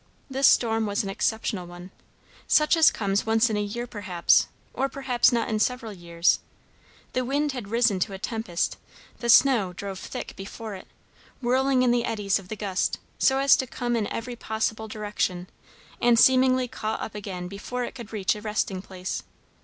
This 0.31 0.47
storm 0.47 0.87
was 0.87 1.03
an 1.03 1.11
exceptional 1.11 1.67
one; 1.67 1.91
such 2.47 2.75
as 2.75 2.89
comes 2.89 3.27
once 3.27 3.51
in 3.51 3.55
a 3.57 3.61
year 3.61 3.85
perhaps, 3.85 4.47
or 4.73 4.89
perhaps 4.89 5.31
not 5.31 5.47
in 5.47 5.59
several 5.59 5.93
years. 5.93 6.39
The 7.13 7.23
wind 7.23 7.51
had 7.51 7.67
risen 7.67 7.99
to 7.99 8.13
a 8.13 8.17
tempest; 8.17 8.77
the 9.19 9.29
snow 9.29 9.73
drove 9.73 9.99
thick 9.99 10.35
before 10.35 10.73
it, 10.73 10.87
whirling 11.39 11.83
in 11.83 11.91
the 11.91 12.03
eddies 12.05 12.39
of 12.39 12.47
the 12.47 12.55
gust, 12.55 12.97
so 13.19 13.37
as 13.37 13.55
to 13.57 13.67
come 13.67 13.95
in 13.95 14.07
every 14.07 14.35
possible 14.35 14.87
direction, 14.87 15.45
and 16.01 16.17
seemingly 16.17 16.67
caught 16.67 16.99
up 16.99 17.13
again 17.13 17.47
before 17.47 17.83
it 17.83 17.93
could 17.93 18.11
reach 18.11 18.33
a 18.33 18.41
resting 18.41 18.81
place. 18.81 19.21